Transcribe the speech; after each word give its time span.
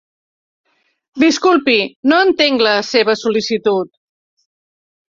Disculpi, 1.25 1.77
no 2.13 2.23
entenc 2.31 2.67
la 2.71 2.75
seva 2.91 3.19
sol·licitud. 3.23 3.97